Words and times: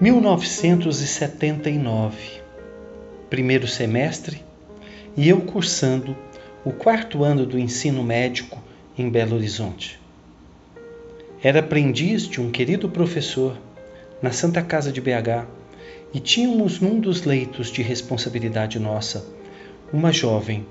1979, 0.00 2.40
primeiro 3.28 3.68
semestre, 3.68 4.42
e 5.14 5.28
eu 5.28 5.42
cursando 5.42 6.16
o 6.64 6.72
quarto 6.72 7.22
ano 7.22 7.44
do 7.44 7.58
ensino 7.58 8.02
médico 8.02 8.58
em 8.96 9.10
Belo 9.10 9.36
Horizonte. 9.36 10.00
Era 11.42 11.60
aprendiz 11.60 12.26
de 12.26 12.40
um 12.40 12.50
querido 12.50 12.88
professor 12.88 13.58
na 14.22 14.32
Santa 14.32 14.62
Casa 14.62 14.90
de 14.90 15.02
BH 15.02 15.46
e 16.14 16.20
tínhamos 16.20 16.80
num 16.80 16.98
dos 16.98 17.24
leitos 17.24 17.70
de 17.70 17.82
responsabilidade 17.82 18.78
nossa 18.78 19.26
uma 19.92 20.10
jovem 20.10 20.66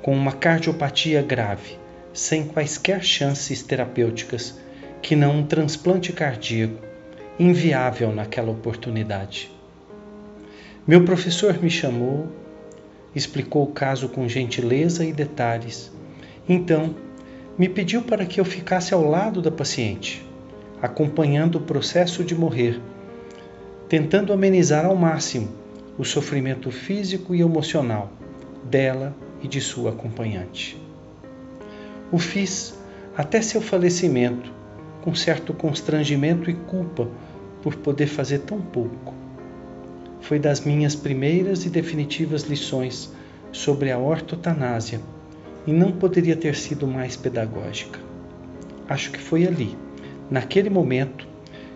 com 0.00 0.16
uma 0.16 0.32
cardiopatia 0.32 1.20
grave, 1.20 1.76
sem 2.14 2.46
quaisquer 2.46 3.04
chances 3.04 3.62
terapêuticas 3.62 4.58
que 5.02 5.14
não 5.14 5.40
um 5.40 5.46
transplante 5.46 6.14
cardíaco 6.14 6.88
inviável 7.40 8.12
naquela 8.12 8.50
oportunidade. 8.50 9.50
Meu 10.86 11.06
professor 11.06 11.58
me 11.58 11.70
chamou, 11.70 12.28
explicou 13.14 13.62
o 13.62 13.72
caso 13.72 14.10
com 14.10 14.28
gentileza 14.28 15.06
e 15.06 15.12
detalhes. 15.12 15.90
Então, 16.46 16.94
me 17.56 17.66
pediu 17.66 18.02
para 18.02 18.26
que 18.26 18.40
eu 18.40 18.44
ficasse 18.44 18.92
ao 18.92 19.08
lado 19.08 19.40
da 19.40 19.50
paciente, 19.50 20.22
acompanhando 20.82 21.56
o 21.56 21.62
processo 21.62 22.22
de 22.22 22.34
morrer, 22.34 22.78
tentando 23.88 24.34
amenizar 24.34 24.84
ao 24.84 24.94
máximo 24.94 25.48
o 25.96 26.04
sofrimento 26.04 26.70
físico 26.70 27.34
e 27.34 27.40
emocional 27.40 28.12
dela 28.64 29.16
e 29.42 29.48
de 29.48 29.62
sua 29.62 29.92
acompanhante. 29.92 30.78
O 32.12 32.18
fiz 32.18 32.78
até 33.16 33.40
seu 33.40 33.62
falecimento, 33.62 34.52
com 35.00 35.14
certo 35.14 35.54
constrangimento 35.54 36.50
e 36.50 36.54
culpa 36.54 37.08
por 37.62 37.76
poder 37.76 38.06
fazer 38.06 38.40
tão 38.40 38.60
pouco. 38.60 39.14
Foi 40.20 40.38
das 40.38 40.60
minhas 40.60 40.94
primeiras 40.94 41.64
e 41.64 41.70
definitivas 41.70 42.42
lições 42.42 43.12
sobre 43.52 43.90
a 43.90 43.98
ortotanásia 43.98 45.00
e 45.66 45.72
não 45.72 45.92
poderia 45.92 46.36
ter 46.36 46.54
sido 46.54 46.86
mais 46.86 47.16
pedagógica. 47.16 47.98
Acho 48.88 49.10
que 49.10 49.18
foi 49.18 49.46
ali, 49.46 49.76
naquele 50.30 50.70
momento, 50.70 51.26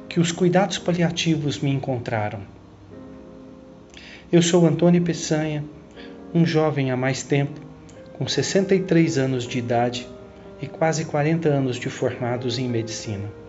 que 0.08 0.20
os 0.20 0.32
cuidados 0.32 0.78
paliativos 0.78 1.58
me 1.58 1.70
encontraram. 1.70 2.40
Eu 4.30 4.42
sou 4.42 4.66
Antônio 4.66 5.02
Peçanha, 5.02 5.64
um 6.34 6.44
jovem 6.44 6.90
há 6.90 6.96
mais 6.96 7.22
tempo, 7.22 7.60
com 8.14 8.26
63 8.26 9.18
anos 9.18 9.46
de 9.46 9.58
idade 9.58 10.08
e 10.60 10.66
quase 10.66 11.04
40 11.04 11.48
anos 11.48 11.76
de 11.76 11.88
formados 11.88 12.58
em 12.58 12.68
medicina 12.68 13.43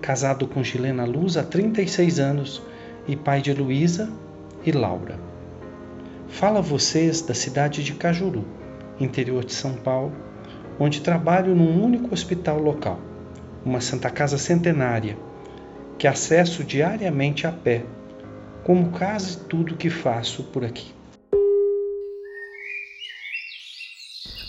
casado 0.00 0.46
com 0.46 0.62
Gilena 0.62 1.04
Luz 1.04 1.36
há 1.36 1.42
36 1.42 2.18
anos 2.18 2.62
e 3.06 3.16
pai 3.16 3.40
de 3.40 3.52
Luísa 3.52 4.10
e 4.64 4.72
Laura. 4.72 5.18
Fala 6.28 6.58
a 6.58 6.62
vocês 6.62 7.22
da 7.22 7.34
cidade 7.34 7.82
de 7.82 7.94
Cajuru, 7.94 8.44
interior 9.00 9.44
de 9.44 9.52
São 9.52 9.74
Paulo, 9.74 10.12
onde 10.78 11.00
trabalho 11.00 11.54
num 11.54 11.82
único 11.82 12.12
hospital 12.12 12.58
local, 12.58 13.00
uma 13.64 13.80
Santa 13.80 14.10
Casa 14.10 14.38
centenária, 14.38 15.16
que 15.98 16.06
acesso 16.06 16.62
diariamente 16.62 17.46
a 17.46 17.52
pé, 17.52 17.84
como 18.64 18.90
quase 18.90 19.38
tudo 19.38 19.76
que 19.76 19.90
faço 19.90 20.44
por 20.44 20.64
aqui. 20.64 20.92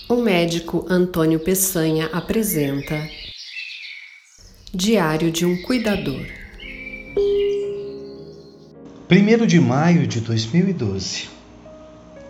O 0.10 0.16
médico 0.16 0.86
Antônio 0.90 1.40
Peçanha 1.40 2.08
apresenta 2.08 2.96
Diário 4.72 5.32
de 5.32 5.48
um 5.48 5.60
Cuidador. 5.64 6.28
1 9.10 9.48
de 9.48 9.60
maio 9.60 10.06
de 10.06 10.22
2012. 10.22 11.28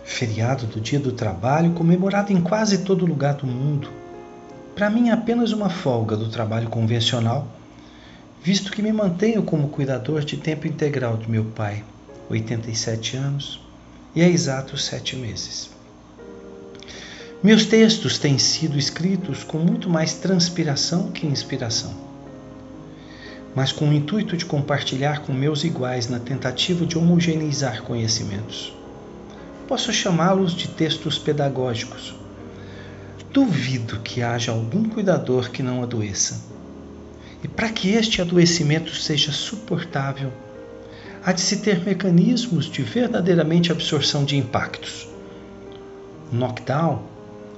Feriado 0.05 0.65
do 0.65 0.79
Dia 0.79 1.01
do 1.01 1.11
Trabalho 1.11 1.73
comemorado 1.73 2.31
em 2.31 2.39
quase 2.39 2.85
todo 2.85 3.05
lugar 3.05 3.33
do 3.33 3.45
mundo. 3.45 3.89
Para 4.73 4.89
mim, 4.89 5.09
é 5.09 5.11
apenas 5.11 5.51
uma 5.51 5.69
folga 5.69 6.15
do 6.15 6.29
trabalho 6.29 6.69
convencional, 6.69 7.45
visto 8.41 8.71
que 8.71 8.81
me 8.81 8.93
mantenho 8.93 9.43
como 9.43 9.67
cuidador 9.67 10.23
de 10.23 10.37
tempo 10.37 10.65
integral 10.65 11.17
do 11.17 11.27
meu 11.27 11.43
pai, 11.43 11.83
87 12.29 13.17
anos, 13.17 13.61
e 14.15 14.21
há 14.21 14.29
exatos 14.29 14.85
sete 14.85 15.13
meses. 15.17 15.71
Meus 17.43 17.65
textos 17.65 18.17
têm 18.17 18.37
sido 18.37 18.79
escritos 18.79 19.43
com 19.43 19.57
muito 19.57 19.89
mais 19.89 20.13
transpiração 20.13 21.11
que 21.11 21.27
inspiração 21.27 22.07
mas 23.59 23.73
com 23.73 23.89
o 23.89 23.93
intuito 23.93 24.37
de 24.37 24.45
compartilhar 24.45 25.23
com 25.23 25.33
meus 25.33 25.65
iguais 25.65 26.07
na 26.07 26.17
tentativa 26.17 26.85
de 26.85 26.97
homogeneizar 26.97 27.83
conhecimentos. 27.83 28.73
Posso 29.67 29.91
chamá-los 29.91 30.55
de 30.55 30.69
textos 30.69 31.17
pedagógicos. 31.17 32.15
Duvido 33.33 33.99
que 33.99 34.21
haja 34.21 34.53
algum 34.53 34.85
cuidador 34.85 35.49
que 35.49 35.61
não 35.61 35.83
adoeça. 35.83 36.41
E 37.43 37.49
para 37.49 37.67
que 37.67 37.89
este 37.89 38.21
adoecimento 38.21 38.95
seja 38.95 39.33
suportável, 39.33 40.31
há 41.21 41.33
de 41.33 41.41
se 41.41 41.57
ter 41.57 41.83
mecanismos 41.83 42.65
de 42.65 42.81
verdadeiramente 42.81 43.73
absorção 43.73 44.23
de 44.23 44.37
impactos. 44.37 45.05
O 46.31 46.35
knockdown 46.37 47.03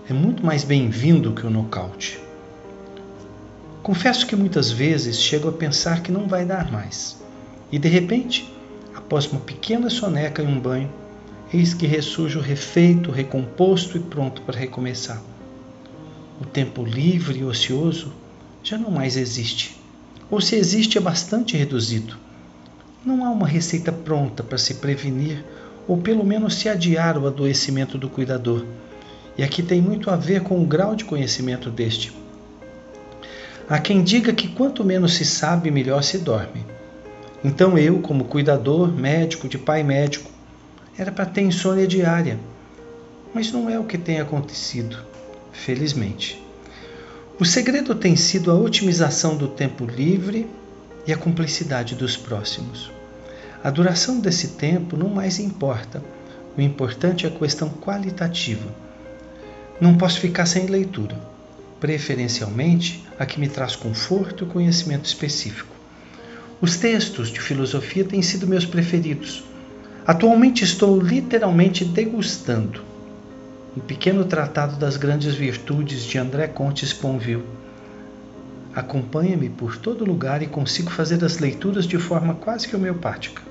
é 0.09 0.13
muito 0.13 0.43
mais 0.43 0.63
bem-vindo 0.63 1.31
que 1.31 1.45
o 1.45 1.51
nocaute. 1.51 2.30
Confesso 3.83 4.27
que 4.27 4.35
muitas 4.35 4.69
vezes 4.69 5.19
chego 5.19 5.49
a 5.49 5.51
pensar 5.51 6.03
que 6.03 6.11
não 6.11 6.27
vai 6.27 6.45
dar 6.45 6.71
mais. 6.71 7.19
E 7.71 7.79
de 7.79 7.89
repente, 7.89 8.47
após 8.93 9.25
uma 9.25 9.41
pequena 9.41 9.89
soneca 9.89 10.43
e 10.43 10.45
um 10.45 10.59
banho, 10.59 10.91
eis 11.51 11.73
que 11.73 11.87
ressurjo 11.87 12.39
refeito, 12.39 13.09
recomposto 13.09 13.97
e 13.97 13.99
pronto 13.99 14.43
para 14.43 14.59
recomeçar. 14.59 15.19
O 16.39 16.45
tempo 16.45 16.85
livre 16.85 17.39
e 17.39 17.43
ocioso 17.43 18.13
já 18.63 18.77
não 18.77 18.91
mais 18.91 19.17
existe. 19.17 19.81
Ou 20.29 20.39
se 20.39 20.55
existe, 20.55 20.99
é 20.99 21.01
bastante 21.01 21.57
reduzido. 21.57 22.17
Não 23.03 23.25
há 23.25 23.31
uma 23.31 23.47
receita 23.47 23.91
pronta 23.91 24.43
para 24.43 24.59
se 24.59 24.75
prevenir 24.75 25.43
ou 25.87 25.97
pelo 25.97 26.23
menos 26.23 26.53
se 26.53 26.69
adiar 26.69 27.17
o 27.17 27.25
adoecimento 27.25 27.97
do 27.97 28.07
cuidador. 28.07 28.63
E 29.35 29.41
aqui 29.41 29.63
tem 29.63 29.81
muito 29.81 30.11
a 30.11 30.15
ver 30.15 30.41
com 30.41 30.61
o 30.61 30.67
grau 30.67 30.95
de 30.95 31.03
conhecimento 31.03 31.71
deste. 31.71 32.20
Há 33.69 33.79
quem 33.79 34.03
diga 34.03 34.33
que 34.33 34.47
quanto 34.47 34.83
menos 34.83 35.13
se 35.13 35.23
sabe, 35.23 35.71
melhor 35.71 36.03
se 36.03 36.17
dorme. 36.17 36.65
Então 37.43 37.77
eu, 37.77 37.99
como 37.99 38.25
cuidador, 38.25 38.91
médico, 38.91 39.47
de 39.47 39.57
pai 39.57 39.83
médico, 39.83 40.29
era 40.97 41.11
para 41.11 41.25
ter 41.25 41.41
insônia 41.41 41.87
diária. 41.87 42.39
Mas 43.33 43.51
não 43.51 43.69
é 43.69 43.79
o 43.79 43.85
que 43.85 43.97
tem 43.97 44.19
acontecido, 44.19 44.97
felizmente. 45.51 46.41
O 47.39 47.45
segredo 47.45 47.95
tem 47.95 48.15
sido 48.15 48.51
a 48.51 48.55
otimização 48.55 49.37
do 49.37 49.47
tempo 49.47 49.85
livre 49.85 50.47
e 51.07 51.13
a 51.13 51.17
cumplicidade 51.17 51.95
dos 51.95 52.17
próximos. 52.17 52.91
A 53.63 53.69
duração 53.69 54.19
desse 54.19 54.49
tempo 54.49 54.97
não 54.97 55.09
mais 55.09 55.39
importa. 55.39 56.03
O 56.57 56.61
importante 56.61 57.25
é 57.25 57.29
a 57.29 57.31
questão 57.31 57.69
qualitativa. 57.69 58.69
Não 59.79 59.97
posso 59.97 60.19
ficar 60.19 60.45
sem 60.45 60.65
leitura 60.67 61.30
preferencialmente 61.81 63.03
a 63.17 63.25
que 63.25 63.39
me 63.39 63.49
traz 63.49 63.75
conforto 63.75 64.43
e 64.43 64.47
conhecimento 64.47 65.05
específico. 65.05 65.75
Os 66.61 66.77
textos 66.77 67.29
de 67.29 67.41
filosofia 67.41 68.05
têm 68.05 68.21
sido 68.21 68.45
meus 68.45 68.65
preferidos. 68.65 69.43
Atualmente 70.05 70.63
estou 70.63 71.01
literalmente 71.01 71.83
degustando 71.83 72.83
um 73.75 73.79
pequeno 73.79 74.23
tratado 74.25 74.75
das 74.75 74.95
grandes 74.95 75.33
virtudes 75.33 76.03
de 76.03 76.19
André 76.19 76.47
Comte 76.47 76.85
Sponville. 76.85 77.43
Acompanha-me 78.75 79.49
por 79.49 79.77
todo 79.77 80.05
lugar 80.05 80.43
e 80.43 80.47
consigo 80.47 80.91
fazer 80.91 81.23
as 81.25 81.39
leituras 81.39 81.87
de 81.87 81.97
forma 81.97 82.35
quase 82.35 82.67
que 82.67 82.75
homeopática. 82.75 83.41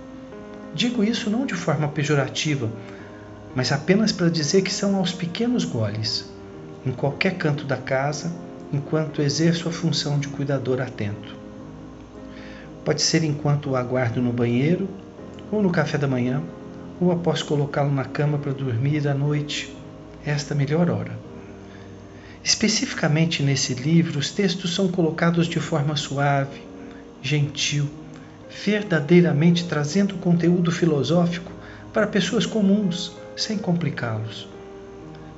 Digo 0.72 1.02
isso 1.02 1.28
não 1.28 1.44
de 1.44 1.54
forma 1.54 1.88
pejorativa, 1.88 2.70
mas 3.56 3.72
apenas 3.72 4.12
para 4.12 4.30
dizer 4.30 4.62
que 4.62 4.72
são 4.72 4.94
aos 4.94 5.12
pequenos 5.12 5.64
goles 5.64 6.30
em 6.84 6.92
qualquer 6.92 7.36
canto 7.36 7.64
da 7.64 7.76
casa, 7.76 8.32
enquanto 8.72 9.20
exerço 9.20 9.68
a 9.68 9.72
função 9.72 10.18
de 10.18 10.28
cuidador 10.28 10.80
atento. 10.80 11.36
Pode 12.84 13.02
ser 13.02 13.22
enquanto 13.24 13.70
o 13.70 13.76
aguardo 13.76 14.22
no 14.22 14.32
banheiro, 14.32 14.88
ou 15.52 15.62
no 15.62 15.70
café 15.70 15.98
da 15.98 16.08
manhã, 16.08 16.42
ou 17.00 17.12
após 17.12 17.42
colocá-lo 17.42 17.92
na 17.92 18.04
cama 18.04 18.38
para 18.38 18.52
dormir 18.52 19.06
à 19.08 19.14
noite, 19.14 19.76
esta 20.24 20.54
melhor 20.54 20.88
hora. 20.90 21.18
Especificamente 22.42 23.42
nesse 23.42 23.74
livro, 23.74 24.18
os 24.18 24.30
textos 24.30 24.74
são 24.74 24.88
colocados 24.88 25.46
de 25.46 25.60
forma 25.60 25.96
suave, 25.96 26.62
gentil, 27.22 27.88
verdadeiramente 28.64 29.66
trazendo 29.66 30.14
conteúdo 30.14 30.72
filosófico 30.72 31.52
para 31.92 32.06
pessoas 32.06 32.46
comuns, 32.46 33.12
sem 33.36 33.58
complicá-los. 33.58 34.48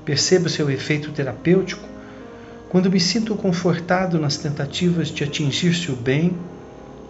Percebo 0.05 0.49
seu 0.49 0.71
efeito 0.71 1.13
terapêutico 1.13 1.89
quando 2.69 2.91
me 2.91 2.99
sinto 2.99 3.37
confortado 3.37 4.19
nas 4.19 4.39
tentativas 4.39 5.09
de 5.09 5.25
atingir-se 5.25 5.93
o 5.93 5.97
bem, 5.97 6.37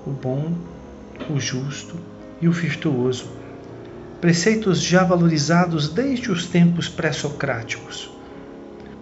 o 0.05 0.11
bom, 0.11 0.53
o 1.31 1.39
justo 1.39 1.97
e 2.41 2.49
o 2.49 2.53
virtuoso, 2.53 3.31
preceitos 4.21 4.83
já 4.83 5.05
valorizados 5.05 5.89
desde 5.89 6.33
os 6.33 6.47
tempos 6.47 6.89
pré-socráticos. 6.89 8.11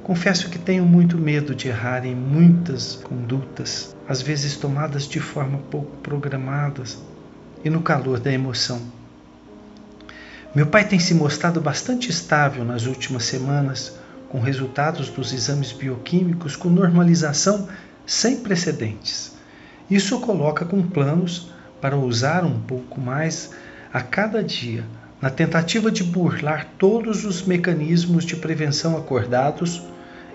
Confesso 0.03 0.51
que 0.51 0.59
tenho 0.59 0.85
muito 0.85 1.17
medo 1.17 1.55
de 1.55 1.69
errar 1.69 2.05
em 2.05 2.15
muitas 2.15 2.97
condutas, 2.97 3.97
às 4.07 4.21
vezes 4.21 4.57
tomadas 4.57 5.07
de 5.07 5.21
forma 5.21 5.59
pouco 5.71 5.97
programadas 5.99 6.99
e 7.65 7.71
no 7.71 7.81
calor 7.81 8.21
da 8.21 8.33
emoção. 8.33 9.00
Meu 10.53 10.67
pai 10.67 10.85
tem 10.85 10.99
se 10.99 11.15
mostrado 11.15 11.61
bastante 11.61 12.11
estável 12.11 12.65
nas 12.65 12.85
últimas 12.85 13.23
semanas, 13.23 13.97
com 14.29 14.41
resultados 14.41 15.09
dos 15.09 15.33
exames 15.33 15.71
bioquímicos 15.71 16.57
com 16.57 16.69
normalização 16.69 17.69
sem 18.05 18.39
precedentes. 18.39 19.37
Isso 19.89 20.19
coloca 20.19 20.65
com 20.65 20.83
planos 20.83 21.53
para 21.81 21.97
usar 21.97 22.45
um 22.45 22.59
pouco 22.63 23.01
mais 23.01 23.51
a 23.93 24.01
cada 24.01 24.43
dia, 24.43 24.85
na 25.23 25.31
tentativa 25.31 25.89
de 25.89 26.03
burlar 26.03 26.67
todos 26.77 27.25
os 27.25 27.43
mecanismos 27.43 28.25
de 28.25 28.35
prevenção 28.35 28.97
acordados 28.97 29.81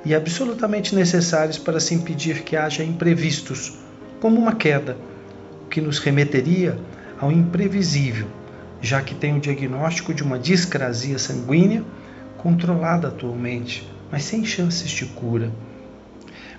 e 0.05 0.15
absolutamente 0.15 0.95
necessários 0.95 1.57
para 1.57 1.81
se 1.81 1.93
impedir 1.93 2.43
que 2.43 2.55
haja 2.55 2.85
imprevistos, 2.85 3.79
como 4.21 4.39
uma 4.39 4.55
queda, 4.55 4.95
o 5.65 5.67
que 5.67 5.81
nos 5.81 5.99
remeteria 5.99 6.79
ao 7.19 7.33
imprevisível 7.33 8.29
já 8.85 9.01
que 9.01 9.15
tem 9.15 9.35
o 9.35 9.41
diagnóstico 9.41 10.13
de 10.13 10.23
uma 10.23 10.37
discrasia 10.37 11.17
sanguínea 11.17 11.83
controlada 12.37 13.07
atualmente, 13.07 13.89
mas 14.11 14.23
sem 14.23 14.45
chances 14.45 14.89
de 14.91 15.05
cura. 15.05 15.51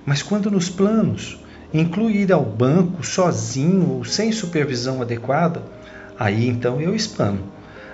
Mas 0.04 0.22
quando 0.22 0.50
nos 0.50 0.68
planos 0.68 1.40
inclui 1.72 2.16
ir 2.18 2.32
ao 2.32 2.44
banco 2.44 3.06
sozinho 3.06 3.90
ou 3.90 4.04
sem 4.04 4.32
supervisão 4.32 5.00
adequada, 5.00 5.62
aí 6.18 6.48
então 6.48 6.80
eu 6.80 6.94
espano, 6.94 7.40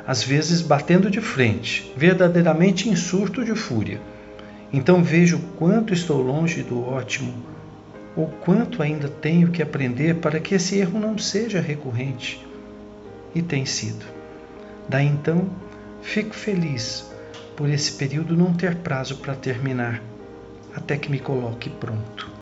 às 0.06 0.22
vezes 0.22 0.62
batendo 0.62 1.10
de 1.10 1.20
frente, 1.20 1.92
verdadeiramente 1.96 2.88
em 2.88 2.96
surto 2.96 3.44
de 3.44 3.54
fúria. 3.54 4.00
Então 4.72 5.04
vejo 5.04 5.38
quanto 5.58 5.92
estou 5.92 6.22
longe 6.22 6.62
do 6.62 6.82
ótimo, 6.82 7.34
ou 8.16 8.26
quanto 8.26 8.82
ainda 8.82 9.08
tenho 9.08 9.48
que 9.48 9.62
aprender 9.62 10.16
para 10.16 10.40
que 10.40 10.54
esse 10.54 10.78
erro 10.78 10.98
não 10.98 11.18
seja 11.18 11.60
recorrente. 11.60 12.44
E 13.34 13.40
tem 13.42 13.64
sido. 13.64 14.21
Daí 14.92 15.06
então, 15.06 15.48
fico 16.02 16.34
feliz 16.34 17.10
por 17.56 17.70
esse 17.70 17.92
período 17.92 18.36
não 18.36 18.52
ter 18.52 18.76
prazo 18.76 19.16
para 19.16 19.34
terminar, 19.34 20.02
até 20.76 20.98
que 20.98 21.10
me 21.10 21.18
coloque 21.18 21.70
pronto. 21.70 22.41